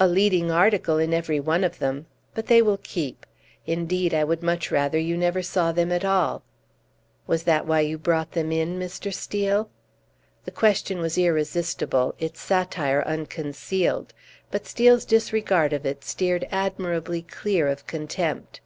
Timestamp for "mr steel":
8.76-9.70